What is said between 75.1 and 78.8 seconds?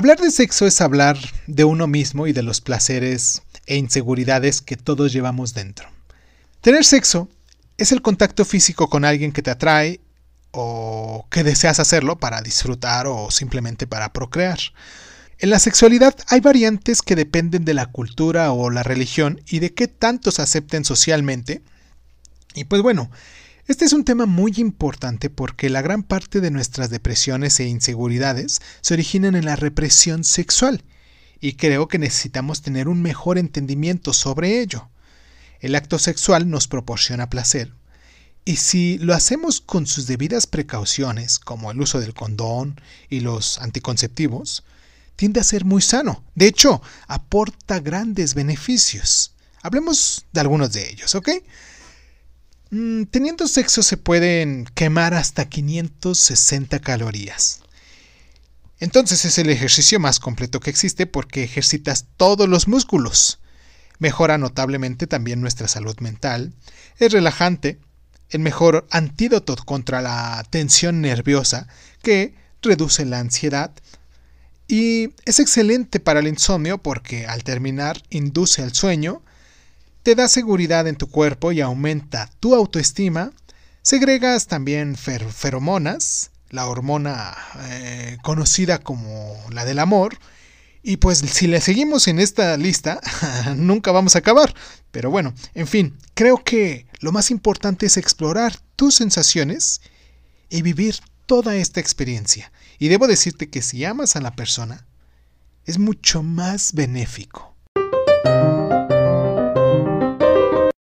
es excelente para el insomnio porque al terminar induce al